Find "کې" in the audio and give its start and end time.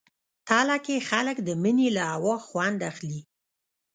0.85-1.05